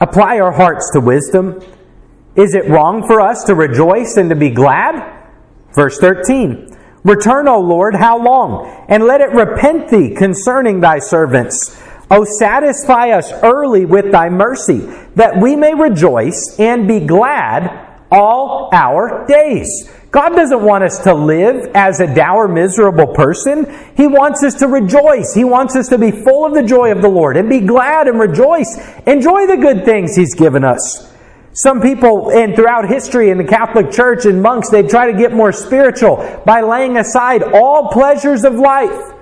[0.00, 1.62] Apply our hearts to wisdom.
[2.36, 5.22] Is it wrong for us to rejoice and to be glad?
[5.74, 6.76] Verse 13.
[7.04, 8.86] Return, O Lord, how long?
[8.88, 11.80] And let it repent thee concerning thy servants.
[12.10, 14.78] O satisfy us early with thy mercy,
[15.14, 19.90] that we may rejoice and be glad all our days.
[20.10, 23.66] God doesn't want us to live as a dour, miserable person.
[23.96, 25.34] He wants us to rejoice.
[25.34, 28.06] He wants us to be full of the joy of the Lord and be glad
[28.06, 28.78] and rejoice.
[29.06, 31.13] Enjoy the good things He's given us.
[31.56, 35.32] Some people, and throughout history in the Catholic Church and monks, they try to get
[35.32, 39.12] more spiritual by laying aside all pleasures of life.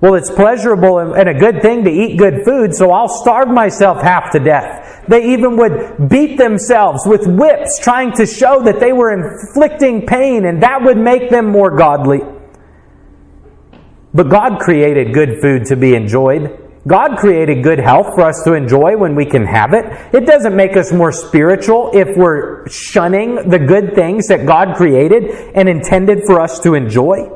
[0.00, 4.02] Well, it's pleasurable and a good thing to eat good food, so I'll starve myself
[4.02, 5.04] half to death.
[5.06, 10.46] They even would beat themselves with whips, trying to show that they were inflicting pain,
[10.46, 12.20] and that would make them more godly.
[14.12, 16.59] But God created good food to be enjoyed.
[16.86, 19.84] God created good health for us to enjoy when we can have it.
[20.14, 25.24] It doesn't make us more spiritual if we're shunning the good things that God created
[25.54, 27.30] and intended for us to enjoy.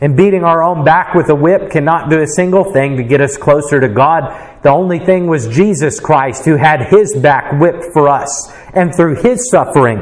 [0.00, 3.20] And beating our own back with a whip cannot do a single thing to get
[3.20, 4.62] us closer to God.
[4.62, 8.52] The only thing was Jesus Christ who had his back whipped for us.
[8.74, 10.00] And through his suffering,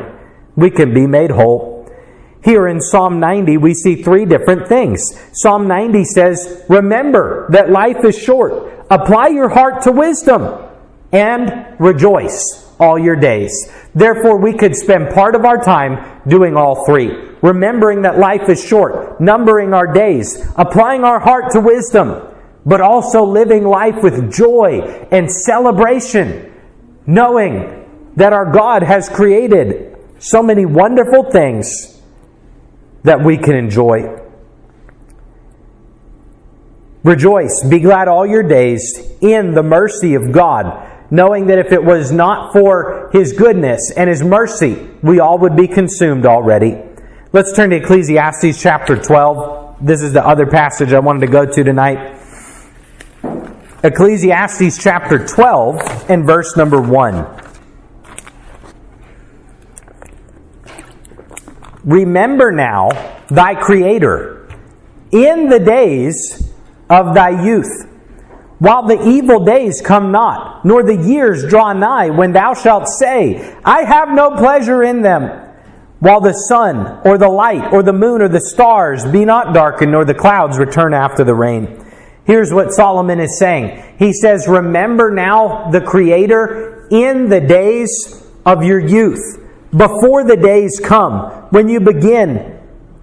[0.57, 1.74] we can be made whole.
[2.45, 5.01] Here in Psalm 90, we see three different things.
[5.33, 8.85] Psalm 90 says, Remember that life is short.
[8.91, 10.63] Apply your heart to wisdom
[11.11, 12.43] and rejoice
[12.79, 13.73] all your days.
[13.95, 17.09] Therefore, we could spend part of our time doing all three.
[17.41, 22.29] Remembering that life is short, numbering our days, applying our heart to wisdom,
[22.67, 26.53] but also living life with joy and celebration,
[27.07, 31.94] knowing that our God has created so many wonderful things
[33.05, 34.21] that we can enjoy.
[37.03, 41.83] Rejoice, be glad all your days in the mercy of God knowing that if it
[41.83, 46.77] was not for His goodness and His mercy, we all would be consumed already.
[47.33, 49.77] Let's turn to Ecclesiastes chapter 12.
[49.81, 52.21] This is the other passage I wanted to go to tonight.
[53.83, 57.44] Ecclesiastes chapter 12 and verse number 1.
[61.85, 62.91] Remember now
[63.29, 64.49] thy Creator
[65.13, 66.53] in the days
[66.91, 67.89] of thy youth
[68.65, 73.55] while the evil days come not, nor the years draw nigh, when thou shalt say,
[73.63, 75.41] I have no pleasure in them.
[75.99, 79.93] While the sun, or the light, or the moon, or the stars be not darkened,
[79.93, 81.85] nor the clouds return after the rain.
[82.25, 83.97] Here's what Solomon is saying.
[83.99, 89.44] He says, Remember now the Creator in the days of your youth,
[89.77, 92.55] before the days come, when you begin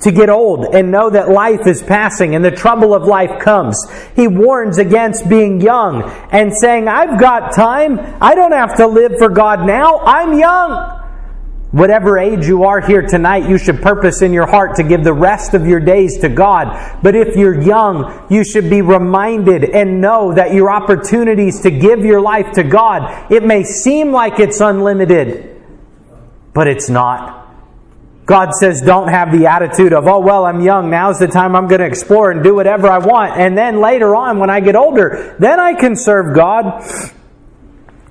[0.02, 3.78] to get old and know that life is passing and the trouble of life comes.
[4.16, 8.00] He warns against being young and saying, I've got time.
[8.20, 10.00] I don't have to live for God now.
[10.00, 10.98] I'm young.
[11.72, 15.14] Whatever age you are here tonight, you should purpose in your heart to give the
[15.14, 17.00] rest of your days to God.
[17.02, 22.00] But if you're young, you should be reminded and know that your opportunities to give
[22.04, 25.61] your life to God, it may seem like it's unlimited,
[26.54, 27.42] but it's not.
[28.26, 30.90] God says, don't have the attitude of, oh, well, I'm young.
[30.90, 33.38] Now's the time I'm going to explore and do whatever I want.
[33.38, 36.84] And then later on, when I get older, then I can serve God.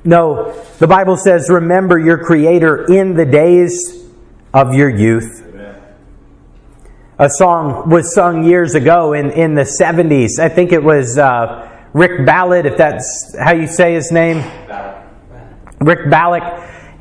[0.05, 4.05] No, the Bible says, remember your Creator in the days
[4.53, 5.47] of your youth.
[7.19, 10.39] A song was sung years ago in, in the 70s.
[10.39, 14.39] I think it was uh, Rick Ballard, if that's how you say his name.
[15.81, 16.43] Rick Ballard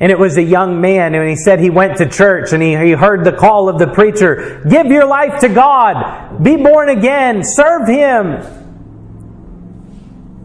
[0.00, 2.70] and it was a young man, and he said he went to church and he,
[2.70, 7.42] he heard the call of the preacher Give your life to God, be born again,
[7.44, 8.56] serve Him.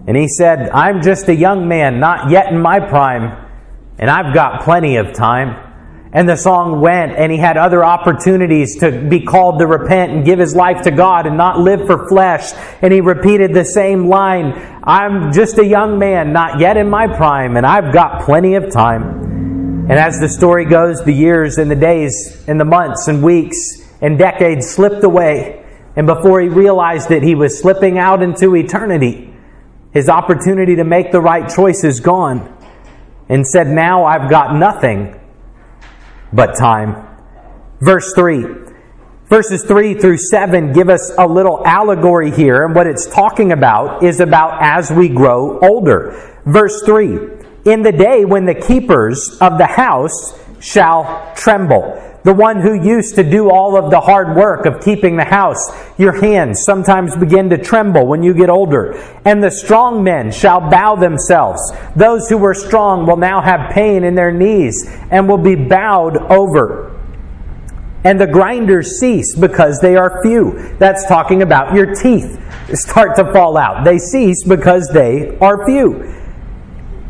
[0.07, 3.47] And he said, I'm just a young man, not yet in my prime,
[3.97, 5.61] and I've got plenty of time.
[6.11, 10.25] And the song went, and he had other opportunities to be called to repent and
[10.25, 12.53] give his life to God and not live for flesh.
[12.81, 14.53] And he repeated the same line
[14.83, 18.71] I'm just a young man, not yet in my prime, and I've got plenty of
[18.71, 19.25] time.
[19.87, 23.87] And as the story goes, the years and the days and the months and weeks
[24.01, 25.63] and decades slipped away.
[25.95, 29.31] And before he realized it, he was slipping out into eternity.
[29.93, 32.51] His opportunity to make the right choice is gone.
[33.29, 35.19] And said, Now I've got nothing
[36.33, 37.07] but time.
[37.79, 38.43] Verse 3.
[39.27, 44.03] Verses 3 through 7 give us a little allegory here, and what it's talking about
[44.03, 46.39] is about as we grow older.
[46.45, 52.01] Verse 3 in the day when the keepers of the house shall tremble.
[52.23, 55.71] The one who used to do all of the hard work of keeping the house,
[55.99, 58.93] your hands sometimes begin to tremble when you get older.
[59.25, 61.61] And the strong men shall bow themselves.
[61.95, 64.75] Those who were strong will now have pain in their knees
[65.11, 66.99] and will be bowed over.
[68.03, 70.75] And the grinders cease because they are few.
[70.79, 72.39] That's talking about your teeth
[72.73, 73.83] start to fall out.
[73.83, 76.24] They cease because they are few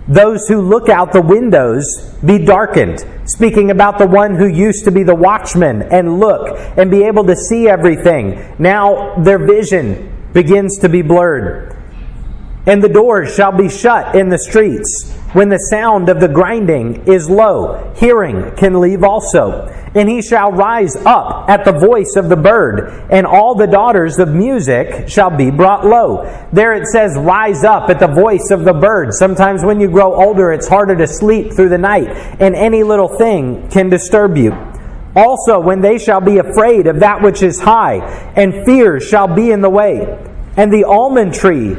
[0.08, 1.86] those who look out the windows
[2.24, 3.04] be darkened.
[3.26, 7.24] Speaking about the one who used to be the watchman and look and be able
[7.26, 8.56] to see everything.
[8.60, 11.76] Now their vision begins to be blurred.
[12.68, 17.08] And the doors shall be shut in the streets when the sound of the grinding
[17.08, 17.94] is low.
[17.96, 23.08] Hearing can leave also and he shall rise up at the voice of the bird,
[23.10, 26.26] and all the daughters of music shall be brought low.
[26.52, 29.14] There it says, rise up at the voice of the bird.
[29.14, 32.10] Sometimes when you grow older, it's harder to sleep through the night,
[32.42, 34.52] and any little thing can disturb you.
[35.16, 38.00] Also, when they shall be afraid of that which is high,
[38.36, 40.02] and fear shall be in the way,
[40.58, 41.78] and the almond tree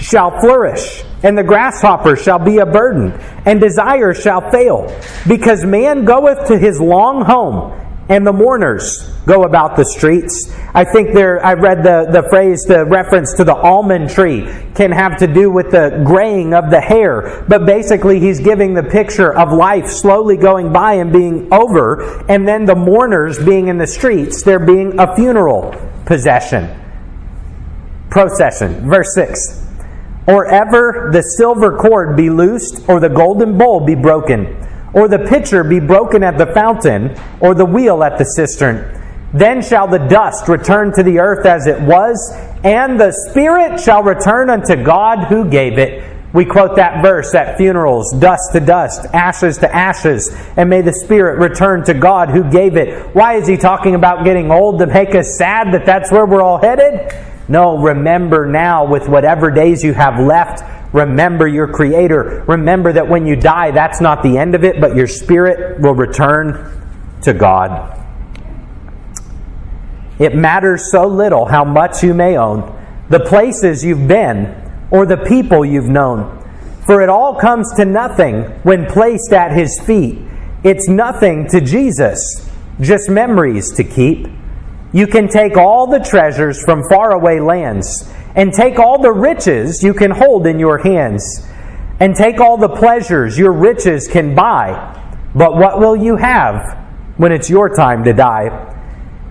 [0.00, 3.12] shall flourish, and the grasshopper shall be a burden,
[3.44, 4.86] and desire shall fail,
[5.28, 7.72] because man goeth to his long home,
[8.10, 10.52] and the mourners go about the streets.
[10.74, 14.42] I think there, I read the, the phrase, the reference to the almond tree
[14.74, 17.44] can have to do with the graying of the hair.
[17.48, 22.48] But basically, he's giving the picture of life slowly going by and being over, and
[22.48, 25.72] then the mourners being in the streets, there being a funeral
[26.04, 26.68] possession,
[28.10, 28.90] procession.
[28.90, 29.69] Verse 6
[30.30, 34.56] Or ever the silver cord be loosed, or the golden bowl be broken
[34.92, 38.96] or the pitcher be broken at the fountain, or the wheel at the cistern.
[39.32, 42.18] Then shall the dust return to the earth as it was,
[42.64, 46.04] and the Spirit shall return unto God who gave it.
[46.32, 50.92] We quote that verse at funerals dust to dust, ashes to ashes, and may the
[50.92, 53.14] Spirit return to God who gave it.
[53.14, 56.42] Why is he talking about getting old to make us sad that that's where we're
[56.42, 57.12] all headed?
[57.50, 62.44] No, remember now with whatever days you have left Remember your Creator.
[62.48, 65.94] Remember that when you die, that's not the end of it, but your spirit will
[65.94, 67.96] return to God.
[70.18, 72.76] It matters so little how much you may own,
[73.08, 74.54] the places you've been,
[74.90, 76.36] or the people you've known.
[76.86, 80.18] For it all comes to nothing when placed at His feet.
[80.64, 84.26] It's nothing to Jesus, just memories to keep.
[84.92, 89.94] You can take all the treasures from faraway lands and take all the riches you
[89.94, 91.46] can hold in your hands,
[91.98, 94.96] and take all the pleasures your riches can buy.
[95.34, 96.78] But what will you have
[97.16, 98.66] when it's your time to die?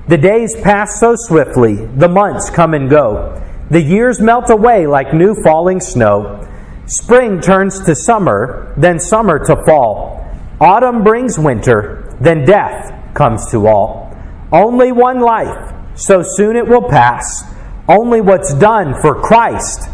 [0.08, 3.42] The days pass so swiftly, the months come and go.
[3.70, 6.46] The years melt away like new falling snow.
[6.88, 10.26] Spring turns to summer, then summer to fall.
[10.60, 14.09] Autumn brings winter, then death comes to all.
[14.52, 17.44] Only one life, so soon it will pass.
[17.88, 19.90] Only what's done for Christ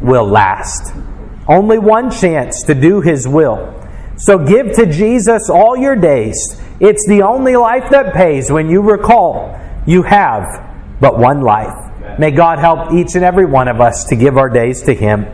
[0.00, 0.94] will last.
[1.46, 3.76] Only one chance to do His will.
[4.16, 6.60] So give to Jesus all your days.
[6.78, 10.44] It's the only life that pays when you recall you have
[11.00, 12.18] but one life.
[12.18, 15.26] May God help each and every one of us to give our days to Him.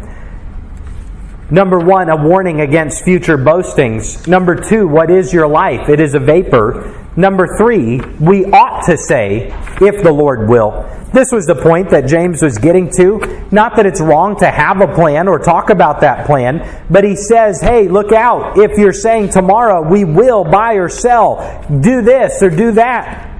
[1.50, 4.26] Number one, a warning against future boastings.
[4.26, 5.88] Number two, what is your life?
[5.88, 7.05] It is a vapor.
[7.16, 9.48] Number three, we ought to say,
[9.80, 10.84] if the Lord will.
[11.14, 13.46] This was the point that James was getting to.
[13.50, 17.16] Not that it's wrong to have a plan or talk about that plan, but he
[17.16, 18.58] says, hey, look out.
[18.58, 23.32] If you're saying tomorrow we will buy or sell, do this or do that,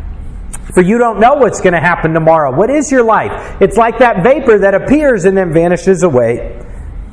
[0.73, 2.55] for you don't know what's going to happen tomorrow.
[2.57, 3.61] What is your life?
[3.61, 6.63] It's like that vapor that appears and then vanishes away.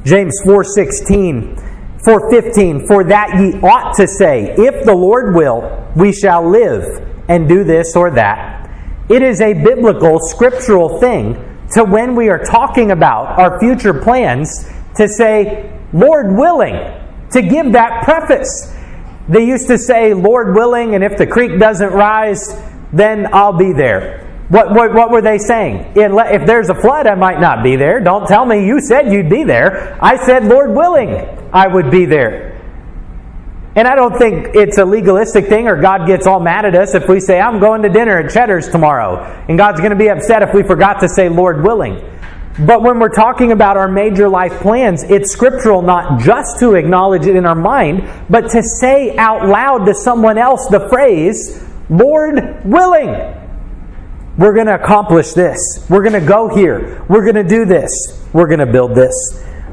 [0.06, 1.73] James 4:16
[2.06, 7.48] 4:15 For that ye ought to say if the Lord will we shall live and
[7.48, 8.70] do this or that
[9.10, 11.34] it is a biblical, scriptural thing
[11.72, 16.76] to when we are talking about our future plans to say, Lord willing,
[17.32, 18.74] to give that preface.
[19.28, 22.56] They used to say, Lord willing, and if the creek doesn't rise,
[22.92, 24.23] then I'll be there.
[24.54, 25.94] What, what, what were they saying?
[25.96, 28.00] If there's a flood, I might not be there.
[28.00, 29.98] Don't tell me you said you'd be there.
[30.00, 31.10] I said, Lord willing,
[31.52, 32.52] I would be there.
[33.76, 36.94] And I don't think it's a legalistic thing or God gets all mad at us
[36.94, 39.24] if we say, I'm going to dinner at Cheddar's tomorrow.
[39.50, 41.96] And God's going to be upset if we forgot to say, Lord willing.
[42.60, 47.26] But when we're talking about our major life plans, it's scriptural not just to acknowledge
[47.26, 52.64] it in our mind, but to say out loud to someone else the phrase, Lord
[52.66, 53.40] willing.
[54.38, 55.86] We're going to accomplish this.
[55.90, 57.06] We're going to go here.
[57.08, 57.92] We're going to do this.
[58.34, 59.14] We're going to build this.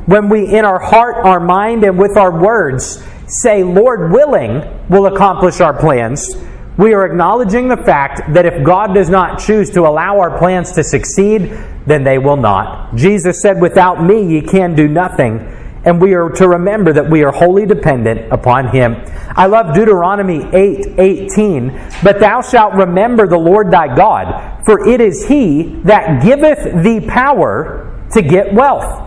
[0.06, 5.06] When we, in our heart, our mind, and with our words, say, Lord willing, we'll
[5.06, 6.36] accomplish our plans,
[6.76, 10.72] we are acknowledging the fact that if God does not choose to allow our plans
[10.72, 11.52] to succeed,
[11.86, 12.94] then they will not.
[12.96, 15.38] Jesus said, Without me ye can do nothing.
[15.84, 18.96] And we are to remember that we are wholly dependent upon Him.
[19.30, 21.80] I love Deuteronomy 8 18.
[22.02, 27.00] But thou shalt remember the Lord thy God, for it is He that giveth thee
[27.00, 29.06] power to get wealth.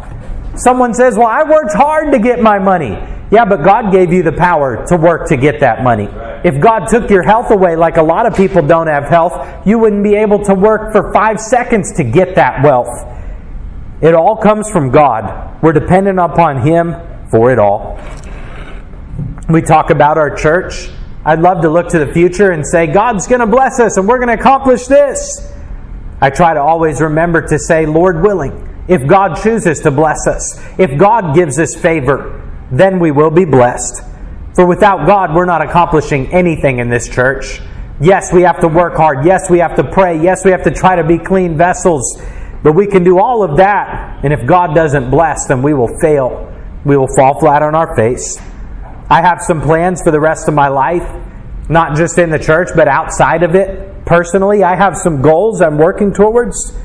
[0.55, 2.97] Someone says, Well, I worked hard to get my money.
[3.32, 6.07] Yeah, but God gave you the power to work to get that money.
[6.43, 9.80] If God took your health away, like a lot of people don't have health, you
[9.80, 12.89] wouldn't be able to work for five seconds to get that wealth.
[14.04, 15.64] It all comes from God.
[15.64, 16.93] We're dependent upon Him
[17.30, 17.97] for it all.
[19.47, 20.89] We talk about our church.
[21.26, 24.06] I'd love to look to the future and say, God's going to bless us and
[24.06, 25.49] we're going to accomplish this.
[26.20, 30.62] I try to always remember to say, Lord willing, if God chooses to bless us,
[30.78, 32.41] if God gives us favor,
[32.72, 34.04] then we will be blessed.
[34.54, 37.62] For without God, we're not accomplishing anything in this church.
[38.01, 39.26] Yes, we have to work hard.
[39.26, 40.22] Yes, we have to pray.
[40.22, 42.22] Yes, we have to try to be clean vessels.
[42.64, 44.24] But we can do all of that.
[44.24, 46.49] And if God doesn't bless, then we will fail.
[46.86, 48.39] We will fall flat on our face.
[49.09, 51.07] I have some plans for the rest of my life.
[51.70, 54.05] not just in the church, but outside of it.
[54.05, 56.78] Personally, I have some goals I'm working towards,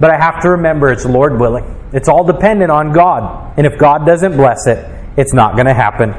[0.00, 1.76] but I have to remember it's Lord willing.
[1.92, 3.54] It's all dependent on God.
[3.56, 4.84] And if God doesn't bless it,
[5.16, 6.10] it's not going to happen.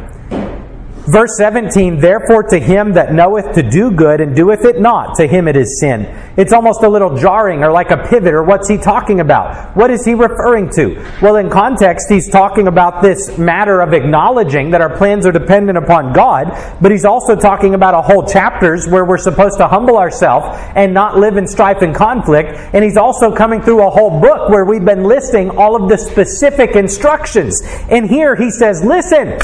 [1.12, 5.26] Verse 17, therefore to him that knoweth to do good and doeth it not, to
[5.26, 6.06] him it is sin.
[6.38, 9.76] It's almost a little jarring or like a pivot, or what's he talking about?
[9.76, 11.04] What is he referring to?
[11.20, 15.80] Well, in context, he's talking about this matter of acknowledging that our plans are dependent
[15.80, 19.98] upon God, but he's also talking about a whole chapters where we're supposed to humble
[19.98, 20.46] ourselves
[20.76, 22.50] and not live in strife and conflict.
[22.74, 25.98] And he's also coming through a whole book where we've been listing all of the
[25.98, 27.60] specific instructions.
[27.90, 29.40] And here he says, listen,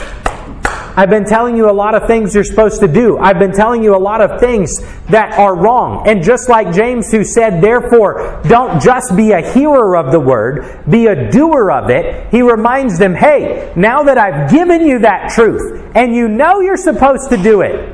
[0.98, 3.18] I've been telling you a lot of things you're supposed to do.
[3.18, 4.72] I've been telling you a lot of things
[5.10, 6.08] that are wrong.
[6.08, 10.84] And just like James, who said, therefore, don't just be a hearer of the word,
[10.90, 15.32] be a doer of it, he reminds them, hey, now that I've given you that
[15.32, 17.94] truth, and you know you're supposed to do it,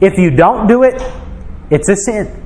[0.00, 1.00] if you don't do it,
[1.70, 2.36] it's a sin.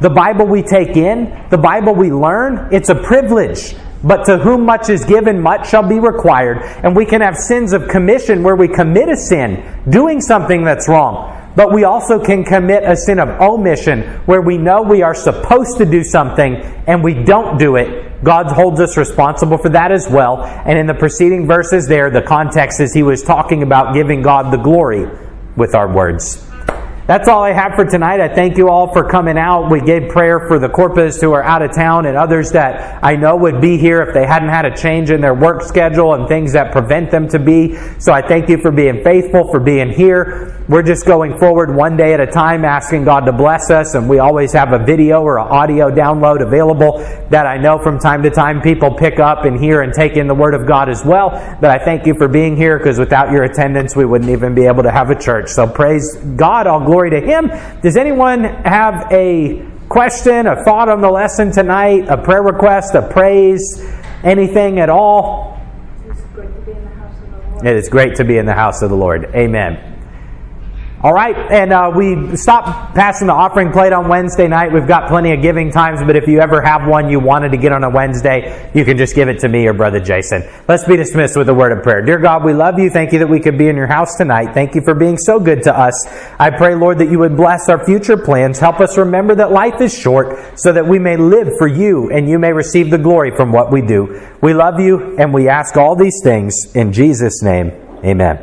[0.00, 3.74] The Bible we take in, the Bible we learn, it's a privilege.
[4.04, 6.58] But to whom much is given, much shall be required.
[6.84, 10.88] And we can have sins of commission where we commit a sin, doing something that's
[10.88, 11.40] wrong.
[11.56, 15.78] But we also can commit a sin of omission where we know we are supposed
[15.78, 18.22] to do something and we don't do it.
[18.24, 20.42] God holds us responsible for that as well.
[20.42, 24.52] And in the preceding verses there, the context is he was talking about giving God
[24.52, 25.08] the glory
[25.56, 26.44] with our words.
[27.06, 28.18] That's all I have for tonight.
[28.18, 29.70] I thank you all for coming out.
[29.70, 33.14] We gave prayer for the Corpus who are out of town and others that I
[33.14, 36.26] know would be here if they hadn't had a change in their work schedule and
[36.26, 37.76] things that prevent them to be.
[37.98, 40.63] So I thank you for being faithful, for being here.
[40.66, 43.94] We're just going forward one day at a time, asking God to bless us.
[43.94, 47.98] And we always have a video or an audio download available that I know from
[47.98, 50.88] time to time people pick up and hear and take in the Word of God
[50.88, 51.30] as well.
[51.60, 54.64] But I thank you for being here because without your attendance, we wouldn't even be
[54.64, 55.50] able to have a church.
[55.50, 56.66] So praise God.
[56.66, 57.48] All glory to Him.
[57.82, 63.02] Does anyone have a question, a thought on the lesson tonight, a prayer request, a
[63.02, 63.84] praise,
[64.22, 65.60] anything at all?
[67.62, 69.26] It is great to be in the house of the Lord.
[69.34, 69.93] Amen.
[71.04, 74.72] All right, and uh, we stopped passing the offering plate on Wednesday night.
[74.72, 77.58] We've got plenty of giving times, but if you ever have one you wanted to
[77.58, 80.48] get on a Wednesday, you can just give it to me or Brother Jason.
[80.66, 82.00] Let's be dismissed with a word of prayer.
[82.00, 82.88] Dear God, we love you.
[82.88, 84.54] Thank you that we could be in your house tonight.
[84.54, 86.06] Thank you for being so good to us.
[86.38, 88.58] I pray, Lord, that you would bless our future plans.
[88.58, 92.30] Help us remember that life is short so that we may live for you and
[92.30, 94.22] you may receive the glory from what we do.
[94.40, 97.72] We love you and we ask all these things in Jesus' name.
[98.02, 98.32] Amen.